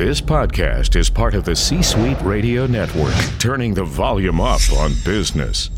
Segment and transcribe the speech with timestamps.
[0.00, 4.94] This podcast is part of the C Suite Radio Network, turning the volume up on
[5.04, 5.68] business.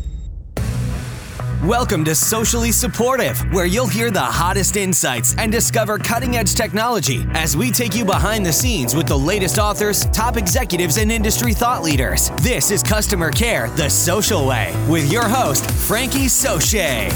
[1.61, 7.25] Welcome to Socially Supportive, where you'll hear the hottest insights and discover cutting edge technology
[7.31, 11.51] as we take you behind the scenes with the latest authors, top executives, and industry
[11.53, 12.29] thought leaders.
[12.41, 17.11] This is Customer Care the Social Way with your host, Frankie Soche.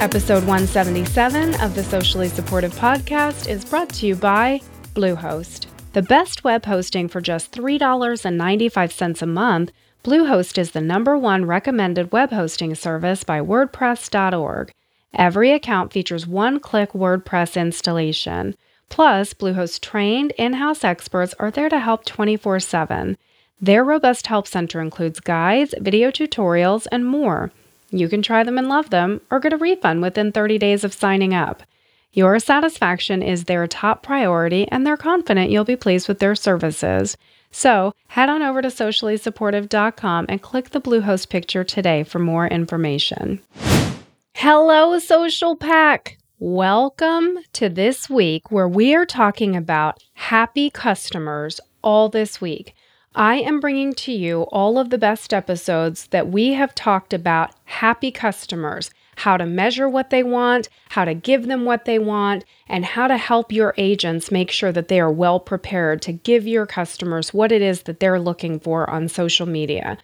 [0.00, 4.62] Episode 177 of the Socially Supportive Podcast is brought to you by
[4.98, 5.66] Bluehost.
[5.92, 9.70] The best web hosting for just $3.95 a month,
[10.02, 14.72] Bluehost is the number one recommended web hosting service by WordPress.org.
[15.14, 18.56] Every account features one click WordPress installation.
[18.88, 23.16] Plus, Bluehost trained in house experts are there to help 24 7.
[23.60, 27.52] Their robust help center includes guides, video tutorials, and more.
[27.90, 30.92] You can try them and love them, or get a refund within 30 days of
[30.92, 31.62] signing up.
[32.12, 37.18] Your satisfaction is their top priority, and they're confident you'll be pleased with their services.
[37.50, 43.40] So head on over to sociallysupportive.com and click the Bluehost picture today for more information.
[44.34, 46.16] Hello, Social Pack!
[46.38, 52.74] Welcome to this week where we are talking about happy customers all this week.
[53.14, 57.50] I am bringing to you all of the best episodes that we have talked about
[57.64, 62.44] happy customers, how to measure what they want, how to give them what they want,
[62.68, 66.46] and how to help your agents make sure that they are well prepared to give
[66.46, 69.98] your customers what it is that they're looking for on social media.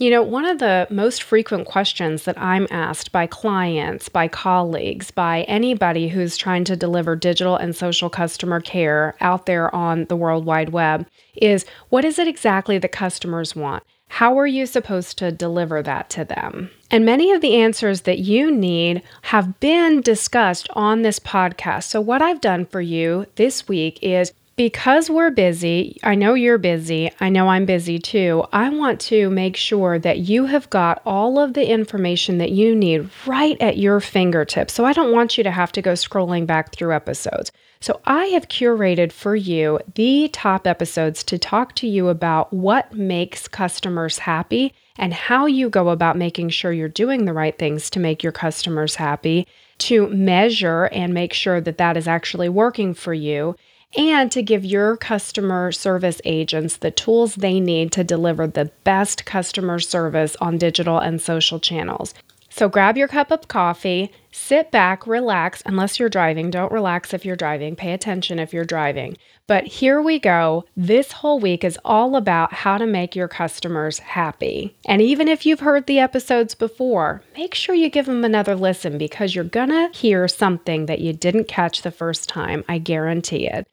[0.00, 5.10] You know, one of the most frequent questions that I'm asked by clients, by colleagues,
[5.10, 10.14] by anybody who's trying to deliver digital and social customer care out there on the
[10.14, 13.82] World Wide Web is what is it exactly that customers want?
[14.08, 16.70] How are you supposed to deliver that to them?
[16.90, 21.84] And many of the answers that you need have been discussed on this podcast.
[21.84, 26.58] So, what I've done for you this week is because we're busy, I know you're
[26.58, 28.44] busy, I know I'm busy too.
[28.52, 32.74] I want to make sure that you have got all of the information that you
[32.74, 34.74] need right at your fingertips.
[34.74, 37.52] So I don't want you to have to go scrolling back through episodes.
[37.80, 42.92] So I have curated for you the top episodes to talk to you about what
[42.92, 47.88] makes customers happy and how you go about making sure you're doing the right things
[47.90, 49.46] to make your customers happy,
[49.78, 53.54] to measure and make sure that that is actually working for you
[53.96, 59.24] and to give your customer service agents the tools they need to deliver the best
[59.24, 62.12] customer service on digital and social channels.
[62.58, 66.50] So grab your cup of coffee, sit back, relax, unless you're driving.
[66.50, 67.76] Don't relax if you're driving.
[67.76, 69.16] Pay attention if you're driving.
[69.46, 70.64] But here we go.
[70.76, 74.76] This whole week is all about how to make your customers happy.
[74.86, 78.98] And even if you've heard the episodes before, make sure you give them another listen
[78.98, 82.64] because you're going to hear something that you didn't catch the first time.
[82.68, 83.68] I guarantee it.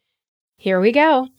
[0.59, 1.29] Here we go.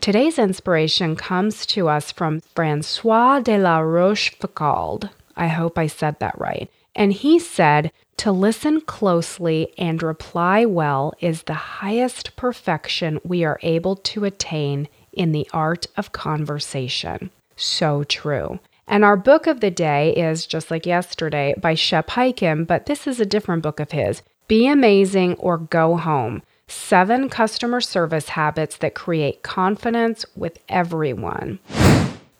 [0.00, 5.10] Today's inspiration comes to us from Francois de la Rochefoucauld.
[5.36, 6.70] I hope I said that right.
[6.94, 13.58] And he said, To listen closely and reply well is the highest perfection we are
[13.62, 17.30] able to attain in the art of conversation.
[17.56, 18.58] So true.
[18.86, 23.06] And our book of the day is just like yesterday by Shep Hyken, but this
[23.06, 26.42] is a different book of his Be Amazing or Go Home
[26.72, 31.58] seven customer service habits that create confidence with everyone.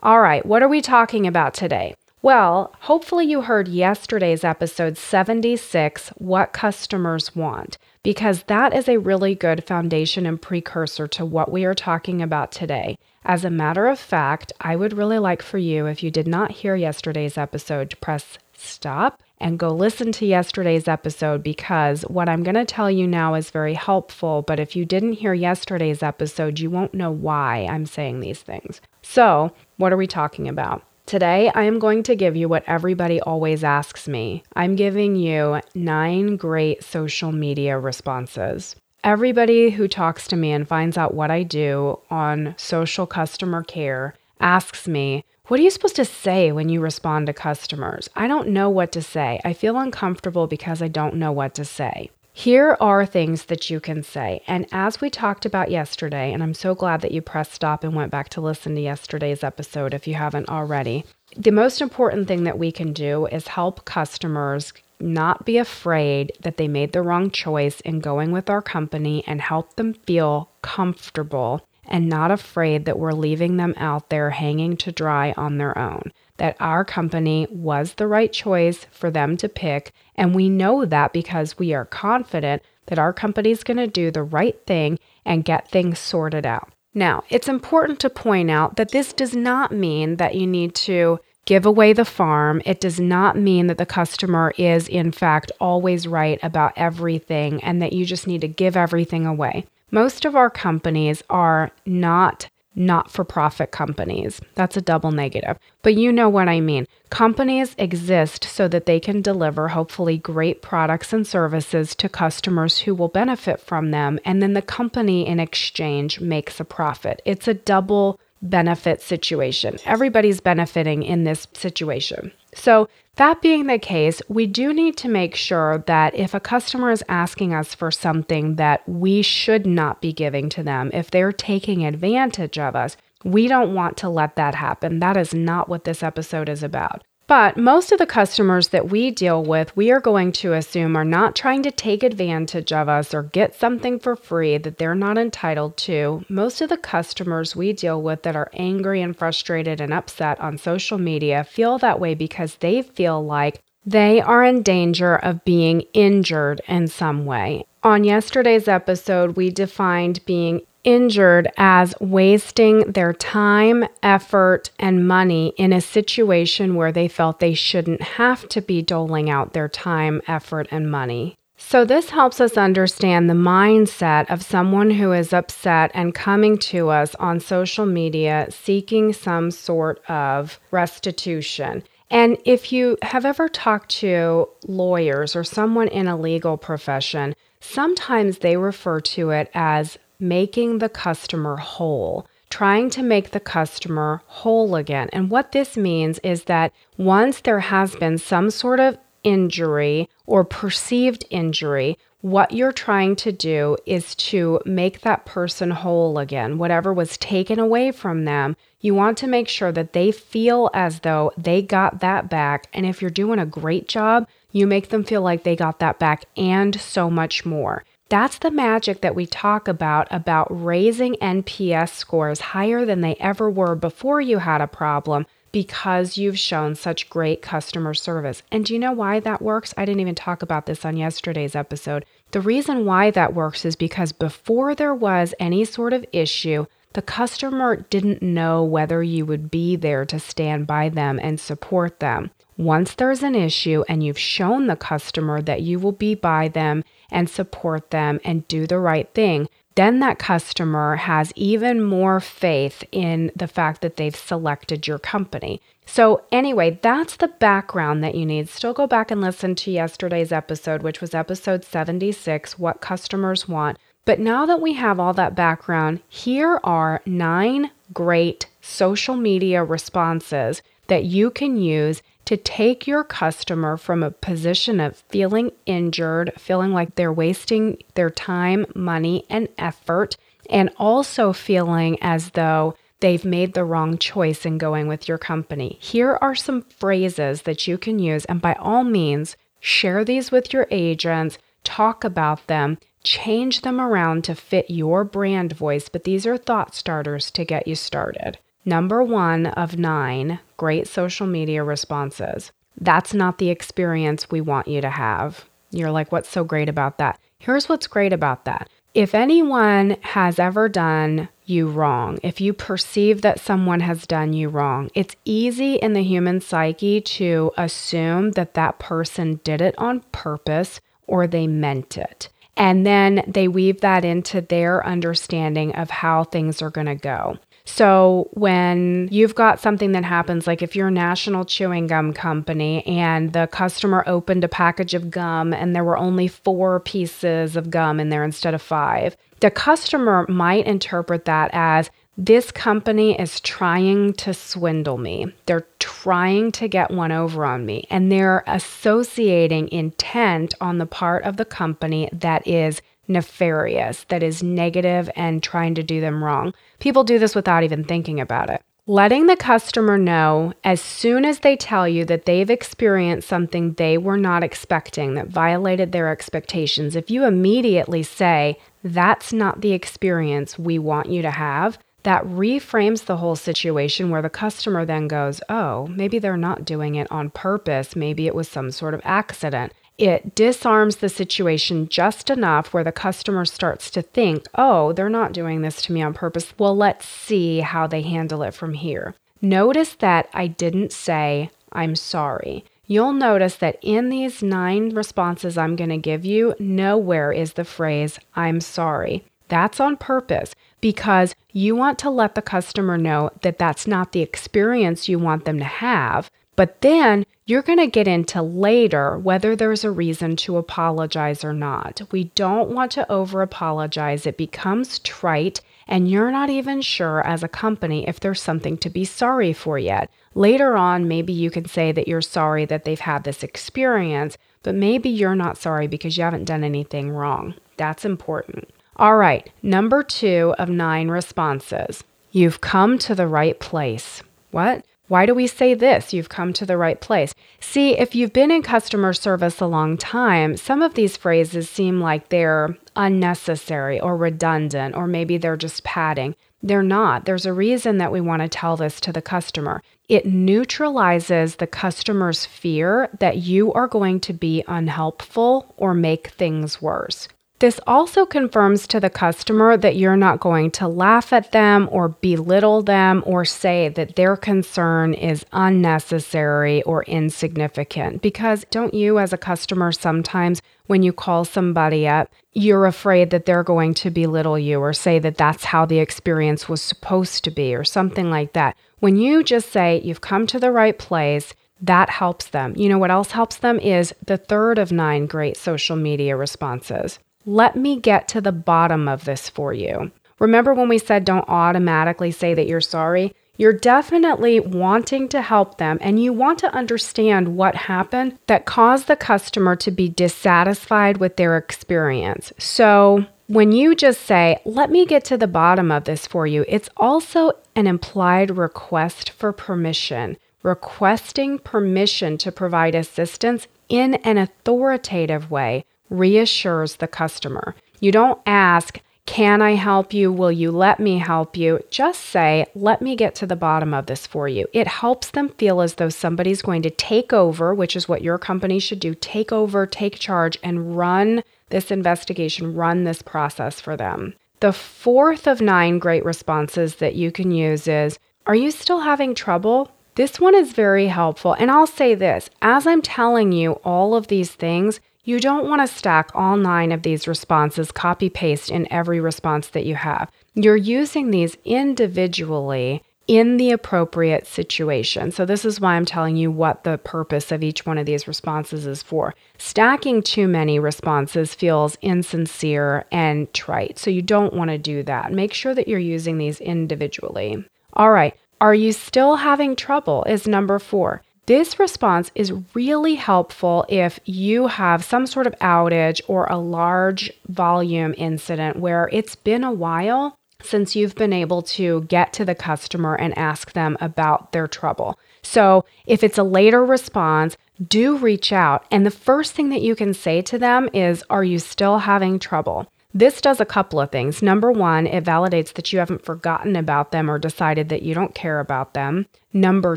[0.00, 1.94] All right, what are we talking about today?
[2.24, 9.34] Well, hopefully you heard yesterday's episode 76, What Customers Want, because that is a really
[9.34, 12.96] good foundation and precursor to what we are talking about today.
[13.24, 16.52] As a matter of fact, I would really like for you, if you did not
[16.52, 22.44] hear yesterday's episode, to press stop and go listen to yesterday's episode because what I'm
[22.44, 24.42] going to tell you now is very helpful.
[24.42, 28.80] But if you didn't hear yesterday's episode, you won't know why I'm saying these things.
[29.02, 30.84] So, what are we talking about?
[31.06, 34.44] Today, I am going to give you what everybody always asks me.
[34.54, 38.76] I'm giving you nine great social media responses.
[39.04, 44.14] Everybody who talks to me and finds out what I do on social customer care
[44.40, 48.08] asks me, what are you supposed to say when you respond to customers?
[48.14, 49.40] I don't know what to say.
[49.44, 52.10] I feel uncomfortable because I don't know what to say.
[52.34, 54.42] Here are things that you can say.
[54.46, 57.94] And as we talked about yesterday, and I'm so glad that you pressed stop and
[57.94, 61.04] went back to listen to yesterday's episode if you haven't already,
[61.36, 66.56] the most important thing that we can do is help customers not be afraid that
[66.56, 71.66] they made the wrong choice in going with our company and help them feel comfortable
[71.84, 76.12] and not afraid that we're leaving them out there hanging to dry on their own.
[76.42, 79.92] That our company was the right choice for them to pick.
[80.16, 84.10] And we know that because we are confident that our company is going to do
[84.10, 86.72] the right thing and get things sorted out.
[86.94, 91.20] Now, it's important to point out that this does not mean that you need to
[91.44, 92.60] give away the farm.
[92.64, 97.80] It does not mean that the customer is, in fact, always right about everything and
[97.80, 99.64] that you just need to give everything away.
[99.92, 104.40] Most of our companies are not not for profit companies.
[104.54, 105.58] That's a double negative.
[105.82, 106.86] But you know what I mean.
[107.10, 112.94] Companies exist so that they can deliver, hopefully, great products and services to customers who
[112.94, 114.18] will benefit from them.
[114.24, 117.20] And then the company, in exchange, makes a profit.
[117.24, 119.78] It's a double benefit situation.
[119.84, 122.32] Everybody's benefiting in this situation.
[122.54, 126.90] So, that being the case, we do need to make sure that if a customer
[126.90, 131.32] is asking us for something that we should not be giving to them, if they're
[131.32, 134.98] taking advantage of us, we don't want to let that happen.
[134.98, 137.04] That is not what this episode is about.
[137.32, 141.02] But most of the customers that we deal with, we are going to assume are
[141.02, 145.16] not trying to take advantage of us or get something for free that they're not
[145.16, 146.26] entitled to.
[146.28, 150.58] Most of the customers we deal with that are angry and frustrated and upset on
[150.58, 155.86] social media feel that way because they feel like they are in danger of being
[155.94, 157.64] injured in some way.
[157.82, 165.72] On yesterday's episode, we defined being injured as wasting their time, effort, and money in
[165.72, 170.68] a situation where they felt they shouldn't have to be doling out their time, effort,
[170.70, 171.36] and money.
[171.56, 176.88] So, this helps us understand the mindset of someone who is upset and coming to
[176.88, 181.84] us on social media seeking some sort of restitution.
[182.10, 188.38] And if you have ever talked to lawyers or someone in a legal profession, sometimes
[188.38, 194.76] they refer to it as making the customer whole, trying to make the customer whole
[194.76, 195.10] again.
[195.12, 200.44] And what this means is that once there has been some sort of injury or
[200.44, 206.56] perceived injury, what you're trying to do is to make that person whole again.
[206.56, 211.00] Whatever was taken away from them, you want to make sure that they feel as
[211.00, 212.68] though they got that back.
[212.72, 215.98] And if you're doing a great job, you make them feel like they got that
[215.98, 217.84] back and so much more.
[218.12, 223.48] That's the magic that we talk about about raising NPS scores higher than they ever
[223.48, 228.42] were before you had a problem because you've shown such great customer service.
[228.52, 229.72] And do you know why that works?
[229.78, 232.04] I didn't even talk about this on yesterday's episode.
[232.32, 237.00] The reason why that works is because before there was any sort of issue, the
[237.00, 242.30] customer didn't know whether you would be there to stand by them and support them.
[242.58, 246.84] Once there's an issue and you've shown the customer that you will be by them
[247.12, 252.84] and support them and do the right thing, then that customer has even more faith
[252.92, 255.60] in the fact that they've selected your company.
[255.86, 258.48] So, anyway, that's the background that you need.
[258.48, 263.78] Still go back and listen to yesterday's episode, which was episode 76 What Customers Want.
[264.04, 270.62] But now that we have all that background, here are nine great social media responses
[270.92, 276.74] that you can use to take your customer from a position of feeling injured, feeling
[276.74, 280.18] like they're wasting their time, money, and effort,
[280.50, 285.78] and also feeling as though they've made the wrong choice in going with your company.
[285.80, 290.52] Here are some phrases that you can use, and by all means, share these with
[290.52, 296.26] your agents, talk about them, change them around to fit your brand voice, but these
[296.26, 298.36] are thought starters to get you started.
[298.64, 302.52] Number one of nine great social media responses.
[302.80, 305.48] That's not the experience we want you to have.
[305.70, 307.18] You're like, what's so great about that?
[307.38, 308.68] Here's what's great about that.
[308.94, 314.48] If anyone has ever done you wrong, if you perceive that someone has done you
[314.48, 320.00] wrong, it's easy in the human psyche to assume that that person did it on
[320.12, 322.28] purpose or they meant it.
[322.56, 327.38] And then they weave that into their understanding of how things are going to go.
[327.64, 332.84] So when you've got something that happens, like if you're a national chewing gum company
[332.86, 337.70] and the customer opened a package of gum and there were only four pieces of
[337.70, 343.40] gum in there instead of five, the customer might interpret that as this company is
[343.40, 345.32] trying to swindle me.
[345.46, 347.86] They're trying to get one over on me.
[347.88, 354.42] And they're associating intent on the part of the company that is nefarious, that is
[354.42, 356.54] negative and trying to do them wrong.
[356.80, 358.62] People do this without even thinking about it.
[358.88, 363.96] Letting the customer know as soon as they tell you that they've experienced something they
[363.96, 370.58] were not expecting that violated their expectations, if you immediately say, That's not the experience
[370.58, 375.40] we want you to have, that reframes the whole situation where the customer then goes,
[375.48, 377.94] Oh, maybe they're not doing it on purpose.
[377.94, 379.72] Maybe it was some sort of accident.
[379.98, 385.32] It disarms the situation just enough where the customer starts to think, oh, they're not
[385.32, 386.54] doing this to me on purpose.
[386.58, 389.14] Well, let's see how they handle it from here.
[389.40, 392.64] Notice that I didn't say, I'm sorry.
[392.86, 397.64] You'll notice that in these nine responses I'm going to give you, nowhere is the
[397.64, 399.24] phrase, I'm sorry.
[399.48, 404.20] That's on purpose because you want to let the customer know that that's not the
[404.20, 406.30] experience you want them to have.
[406.56, 411.52] But then you're going to get into later whether there's a reason to apologize or
[411.52, 412.02] not.
[412.10, 414.26] We don't want to over apologize.
[414.26, 418.90] It becomes trite, and you're not even sure as a company if there's something to
[418.90, 420.10] be sorry for yet.
[420.34, 424.74] Later on, maybe you can say that you're sorry that they've had this experience, but
[424.74, 427.54] maybe you're not sorry because you haven't done anything wrong.
[427.76, 428.70] That's important.
[428.96, 432.04] All right, number two of nine responses.
[432.30, 434.22] You've come to the right place.
[434.52, 434.84] What?
[435.08, 436.12] Why do we say this?
[436.12, 437.34] You've come to the right place.
[437.60, 442.00] See, if you've been in customer service a long time, some of these phrases seem
[442.00, 446.34] like they're unnecessary or redundant, or maybe they're just padding.
[446.62, 447.24] They're not.
[447.24, 449.82] There's a reason that we want to tell this to the customer.
[450.08, 456.80] It neutralizes the customer's fear that you are going to be unhelpful or make things
[456.80, 457.28] worse.
[457.62, 462.08] This also confirms to the customer that you're not going to laugh at them or
[462.08, 468.20] belittle them or say that their concern is unnecessary or insignificant.
[468.20, 473.46] Because don't you, as a customer, sometimes when you call somebody up, you're afraid that
[473.46, 477.52] they're going to belittle you or say that that's how the experience was supposed to
[477.52, 478.76] be or something like that.
[478.98, 482.74] When you just say you've come to the right place, that helps them.
[482.76, 487.20] You know what else helps them is the third of nine great social media responses.
[487.44, 490.12] Let me get to the bottom of this for you.
[490.38, 493.34] Remember when we said don't automatically say that you're sorry?
[493.56, 499.08] You're definitely wanting to help them and you want to understand what happened that caused
[499.08, 502.52] the customer to be dissatisfied with their experience.
[502.58, 506.64] So, when you just say, let me get to the bottom of this for you,
[506.68, 515.50] it's also an implied request for permission, requesting permission to provide assistance in an authoritative
[515.50, 517.74] way reassures the customer.
[518.00, 520.32] You don't ask, Can I help you?
[520.32, 521.80] Will you let me help you?
[521.90, 524.66] Just say, Let me get to the bottom of this for you.
[524.72, 528.38] It helps them feel as though somebody's going to take over, which is what your
[528.38, 533.96] company should do take over, take charge, and run this investigation, run this process for
[533.96, 534.34] them.
[534.60, 539.34] The fourth of nine great responses that you can use is Are you still having
[539.34, 539.90] trouble?
[540.14, 541.54] This one is very helpful.
[541.54, 545.80] And I'll say this as I'm telling you all of these things, you don't want
[545.80, 550.30] to stack all nine of these responses copy paste in every response that you have.
[550.54, 555.30] You're using these individually in the appropriate situation.
[555.30, 558.26] So, this is why I'm telling you what the purpose of each one of these
[558.26, 559.34] responses is for.
[559.58, 563.98] Stacking too many responses feels insincere and trite.
[563.98, 565.32] So, you don't want to do that.
[565.32, 567.64] Make sure that you're using these individually.
[567.94, 568.34] All right.
[568.60, 570.24] Are you still having trouble?
[570.24, 571.22] Is number four.
[571.46, 577.32] This response is really helpful if you have some sort of outage or a large
[577.48, 582.54] volume incident where it's been a while since you've been able to get to the
[582.54, 585.18] customer and ask them about their trouble.
[585.42, 587.56] So, if it's a later response,
[587.88, 588.84] do reach out.
[588.92, 592.38] And the first thing that you can say to them is, Are you still having
[592.38, 592.86] trouble?
[593.14, 594.42] This does a couple of things.
[594.42, 598.34] Number one, it validates that you haven't forgotten about them or decided that you don't
[598.34, 599.26] care about them.
[599.52, 599.96] Number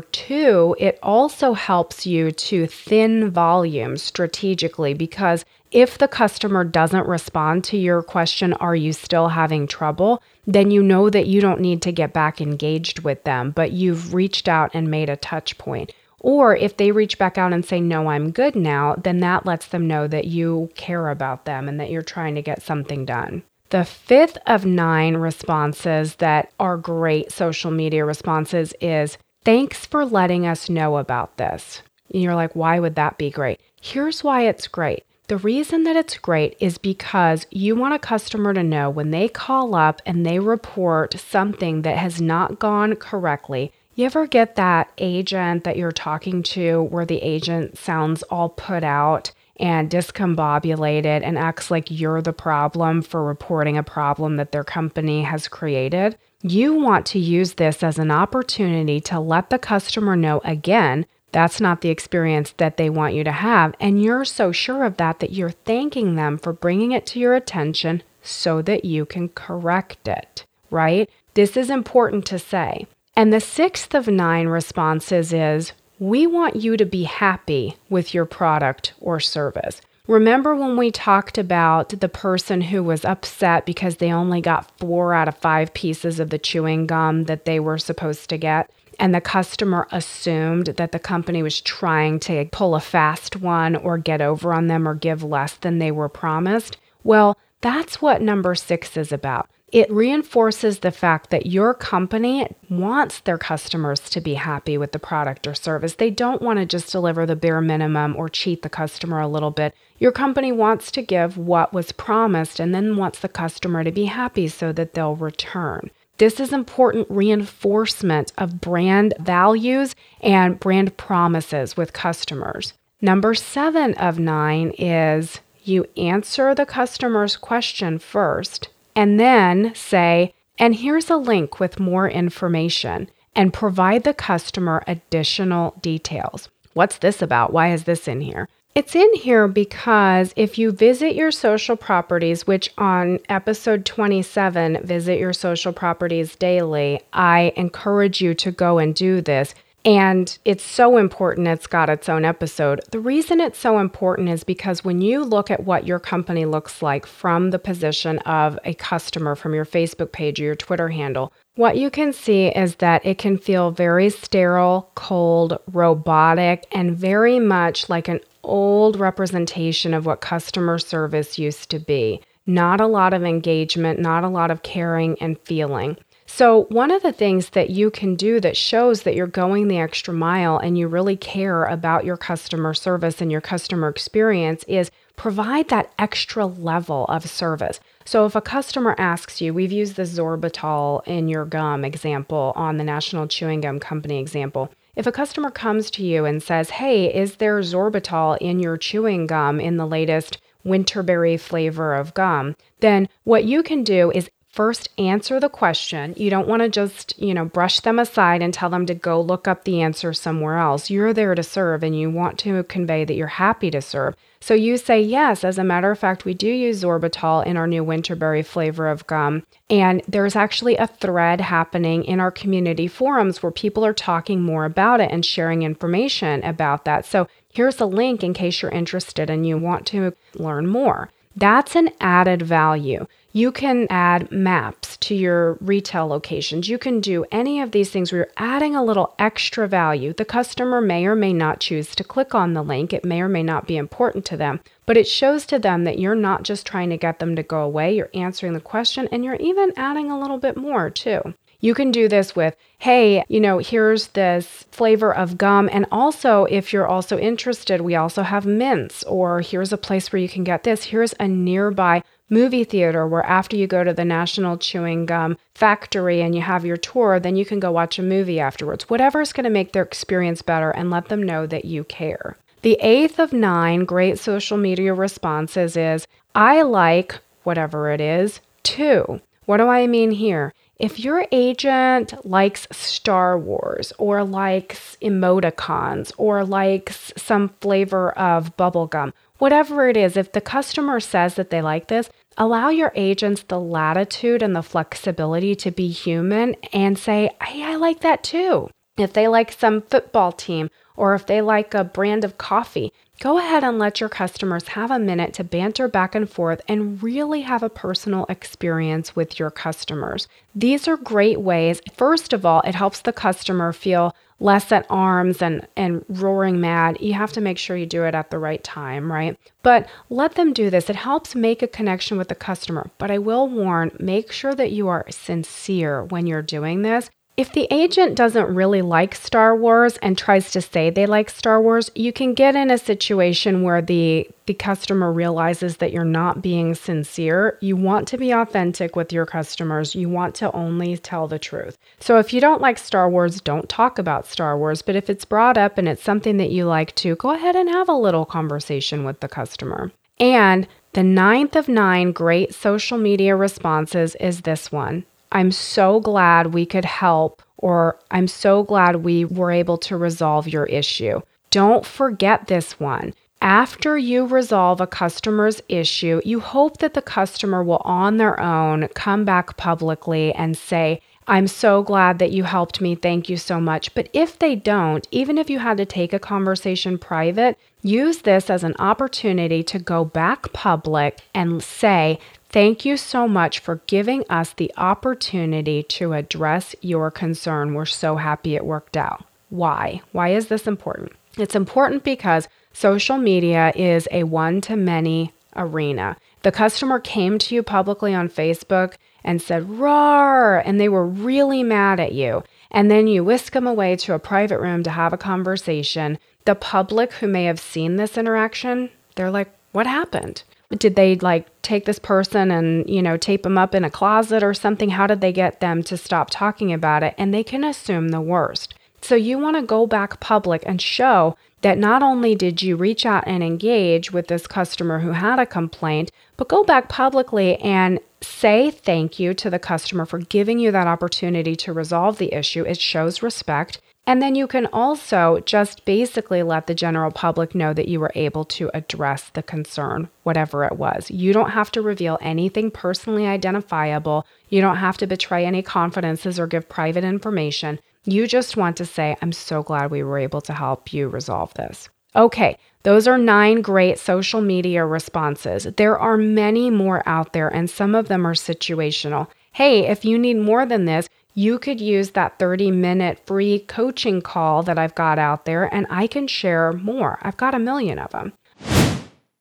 [0.00, 7.64] two, it also helps you to thin volume strategically because if the customer doesn't respond
[7.64, 10.22] to your question, Are you still having trouble?
[10.46, 14.14] then you know that you don't need to get back engaged with them, but you've
[14.14, 15.92] reached out and made a touch point.
[16.26, 19.68] Or if they reach back out and say, No, I'm good now, then that lets
[19.68, 23.44] them know that you care about them and that you're trying to get something done.
[23.70, 30.48] The fifth of nine responses that are great social media responses is, Thanks for letting
[30.48, 31.82] us know about this.
[32.12, 33.60] And you're like, Why would that be great?
[33.80, 35.04] Here's why it's great.
[35.28, 39.28] The reason that it's great is because you want a customer to know when they
[39.28, 44.92] call up and they report something that has not gone correctly, you ever get that
[44.98, 51.38] agent that you're talking to where the agent sounds all put out and discombobulated and
[51.38, 56.16] acts like you're the problem for reporting a problem that their company has created?
[56.42, 61.60] You want to use this as an opportunity to let the customer know again that's
[61.60, 63.74] not the experience that they want you to have.
[63.78, 67.34] And you're so sure of that that you're thanking them for bringing it to your
[67.34, 71.10] attention so that you can correct it, right?
[71.34, 72.86] This is important to say.
[73.16, 78.26] And the sixth of nine responses is we want you to be happy with your
[78.26, 79.80] product or service.
[80.06, 85.14] Remember when we talked about the person who was upset because they only got four
[85.14, 88.70] out of five pieces of the chewing gum that they were supposed to get?
[89.00, 93.96] And the customer assumed that the company was trying to pull a fast one or
[93.96, 96.76] get over on them or give less than they were promised.
[97.02, 99.48] Well, that's what number six is about.
[99.76, 104.98] It reinforces the fact that your company wants their customers to be happy with the
[104.98, 105.96] product or service.
[105.96, 109.50] They don't want to just deliver the bare minimum or cheat the customer a little
[109.50, 109.74] bit.
[109.98, 114.06] Your company wants to give what was promised and then wants the customer to be
[114.06, 115.90] happy so that they'll return.
[116.16, 122.72] This is important reinforcement of brand values and brand promises with customers.
[123.02, 130.74] Number seven of nine is you answer the customer's question first and then say, and
[130.74, 136.48] here's a link with more information, and provide the customer additional details.
[136.72, 137.52] What's this about?
[137.52, 138.48] Why is this in here?
[138.74, 145.18] It's in here because if you visit your social properties, which on episode 27, Visit
[145.18, 149.54] Your Social Properties Daily, I encourage you to go and do this.
[149.86, 152.80] And it's so important, it's got its own episode.
[152.90, 156.82] The reason it's so important is because when you look at what your company looks
[156.82, 161.32] like from the position of a customer from your Facebook page or your Twitter handle,
[161.54, 167.38] what you can see is that it can feel very sterile, cold, robotic, and very
[167.38, 172.20] much like an old representation of what customer service used to be.
[172.44, 175.96] Not a lot of engagement, not a lot of caring and feeling.
[176.26, 179.78] So, one of the things that you can do that shows that you're going the
[179.78, 184.90] extra mile and you really care about your customer service and your customer experience is
[185.14, 187.78] provide that extra level of service.
[188.04, 192.76] So, if a customer asks you, we've used the Sorbitol in your gum example on
[192.76, 194.70] the National Chewing Gum Company example.
[194.96, 199.26] If a customer comes to you and says, Hey, is there Sorbitol in your chewing
[199.26, 202.56] gum in the latest winterberry flavor of gum?
[202.80, 206.14] Then what you can do is first answer the question.
[206.16, 209.20] You don't want to just, you know, brush them aside and tell them to go
[209.20, 210.88] look up the answer somewhere else.
[210.88, 214.16] You're there to serve and you want to convey that you're happy to serve.
[214.40, 217.66] So you say, yes, as a matter of fact, we do use Sorbitol in our
[217.66, 219.42] new winterberry flavor of gum.
[219.68, 224.64] And there's actually a thread happening in our community forums where people are talking more
[224.64, 227.04] about it and sharing information about that.
[227.04, 231.10] So here's a link in case you're interested and you want to learn more.
[231.34, 233.06] That's an added value.
[233.36, 236.70] You can add maps to your retail locations.
[236.70, 240.14] You can do any of these things where you're adding a little extra value.
[240.14, 242.94] The customer may or may not choose to click on the link.
[242.94, 245.98] It may or may not be important to them, but it shows to them that
[245.98, 247.94] you're not just trying to get them to go away.
[247.94, 251.34] You're answering the question and you're even adding a little bit more too.
[251.60, 255.68] You can do this with, hey, you know, here's this flavor of gum.
[255.72, 260.20] And also, if you're also interested, we also have mints, or here's a place where
[260.20, 260.84] you can get this.
[260.84, 266.20] Here's a nearby movie theater where after you go to the National Chewing Gum Factory
[266.20, 268.88] and you have your tour, then you can go watch a movie afterwards.
[268.88, 272.36] Whatever is going to make their experience better and let them know that you care.
[272.62, 279.20] The eighth of nine great social media responses is I like whatever it is too.
[279.44, 280.52] What do I mean here?
[280.78, 289.14] If your agent likes Star Wars or likes emoticons or likes some flavor of bubblegum,
[289.38, 293.60] whatever it is, if the customer says that they like this, allow your agents the
[293.60, 298.68] latitude and the flexibility to be human and say, hey, I like that too.
[298.96, 303.38] If they like some football team or if they like a brand of coffee, go
[303.38, 307.42] ahead and let your customers have a minute to banter back and forth and really
[307.42, 310.28] have a personal experience with your customers.
[310.54, 311.82] These are great ways.
[311.94, 316.98] First of all, it helps the customer feel less at arms and, and roaring mad,
[317.00, 319.38] you have to make sure you do it at the right time, right?
[319.62, 320.90] But let them do this.
[320.90, 322.90] It helps make a connection with the customer.
[322.98, 327.52] But I will warn make sure that you are sincere when you're doing this if
[327.52, 331.90] the agent doesn't really like Star Wars and tries to say they like Star Wars,
[331.94, 336.74] you can get in a situation where the the customer realizes that you're not being
[336.74, 337.58] sincere.
[337.60, 339.94] You want to be authentic with your customers.
[339.94, 341.76] You want to only tell the truth.
[341.98, 345.24] So if you don't like Star Wars, don't talk about Star Wars, but if it's
[345.24, 348.24] brought up and it's something that you like to, go ahead and have a little
[348.24, 349.90] conversation with the customer.
[350.18, 355.04] And the ninth of nine great social media responses is this one.
[355.32, 360.48] I'm so glad we could help, or I'm so glad we were able to resolve
[360.48, 361.20] your issue.
[361.50, 363.14] Don't forget this one.
[363.42, 368.88] After you resolve a customer's issue, you hope that the customer will on their own
[368.94, 372.94] come back publicly and say, I'm so glad that you helped me.
[372.94, 373.92] Thank you so much.
[373.94, 378.48] But if they don't, even if you had to take a conversation private, use this
[378.48, 384.24] as an opportunity to go back public and say, Thank you so much for giving
[384.30, 387.74] us the opportunity to address your concern.
[387.74, 389.24] We're so happy it worked out.
[389.50, 390.00] Why?
[390.12, 391.12] Why is this important?
[391.36, 396.16] It's important because social media is a one to many arena.
[396.42, 401.62] The customer came to you publicly on Facebook and said, roar, and they were really
[401.62, 402.44] mad at you.
[402.70, 406.18] And then you whisk them away to a private room to have a conversation.
[406.44, 410.44] The public who may have seen this interaction, they're like, what happened?
[410.70, 414.42] Did they like take this person and, you know, tape them up in a closet
[414.42, 414.90] or something?
[414.90, 417.14] How did they get them to stop talking about it?
[417.16, 418.74] And they can assume the worst.
[419.02, 423.06] So you want to go back public and show that not only did you reach
[423.06, 428.00] out and engage with this customer who had a complaint, but go back publicly and
[428.20, 432.64] say thank you to the customer for giving you that opportunity to resolve the issue.
[432.64, 433.80] It shows respect.
[434.08, 438.12] And then you can also just basically let the general public know that you were
[438.14, 441.10] able to address the concern, whatever it was.
[441.10, 444.24] You don't have to reveal anything personally identifiable.
[444.48, 447.80] You don't have to betray any confidences or give private information.
[448.04, 451.52] You just want to say, I'm so glad we were able to help you resolve
[451.54, 451.88] this.
[452.14, 455.64] Okay, those are nine great social media responses.
[455.76, 459.26] There are many more out there, and some of them are situational.
[459.52, 464.22] Hey, if you need more than this, you could use that 30 minute free coaching
[464.22, 467.18] call that I've got out there, and I can share more.
[467.20, 468.32] I've got a million of them.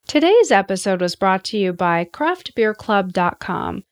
[0.06, 3.84] Today's episode was brought to you by craftbeerclub.com.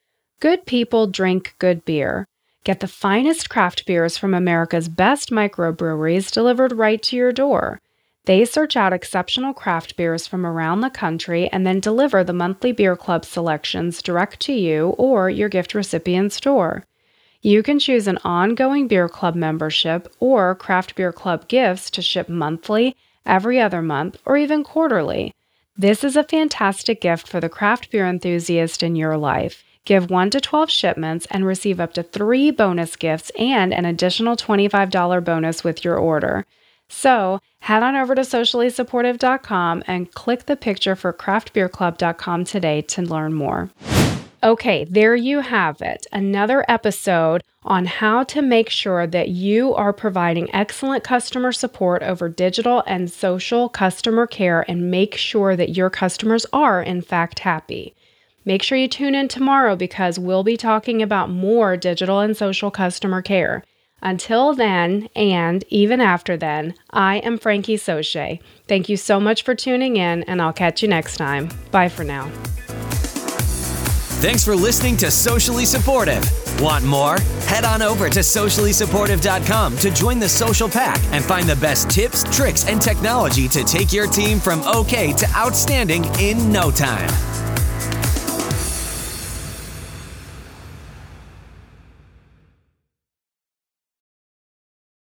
[0.42, 2.28] Good people drink good beer.
[2.66, 7.80] Get the finest craft beers from America's best microbreweries delivered right to your door.
[8.26, 12.74] They search out exceptional craft beers from around the country and then deliver the monthly
[12.74, 16.84] beer club selections direct to you or your gift recipient's door.
[17.46, 22.30] You can choose an ongoing beer club membership or craft beer club gifts to ship
[22.30, 25.34] monthly, every other month, or even quarterly.
[25.76, 29.62] This is a fantastic gift for the craft beer enthusiast in your life.
[29.84, 34.38] Give 1 to 12 shipments and receive up to 3 bonus gifts and an additional
[34.38, 36.46] $25 bonus with your order.
[36.88, 43.34] So head on over to sociallysupportive.com and click the picture for craftbeerclub.com today to learn
[43.34, 43.70] more.
[44.44, 46.06] Okay, there you have it.
[46.12, 52.28] Another episode on how to make sure that you are providing excellent customer support over
[52.28, 57.96] digital and social customer care and make sure that your customers are, in fact, happy.
[58.44, 62.70] Make sure you tune in tomorrow because we'll be talking about more digital and social
[62.70, 63.64] customer care.
[64.02, 68.42] Until then, and even after then, I am Frankie Soche.
[68.68, 71.50] Thank you so much for tuning in, and I'll catch you next time.
[71.72, 72.30] Bye for now.
[74.24, 76.24] Thanks for listening to Socially Supportive.
[76.62, 77.20] Want more?
[77.46, 82.24] Head on over to sociallysupportive.com to join the social pack and find the best tips,
[82.34, 87.33] tricks, and technology to take your team from okay to outstanding in no time.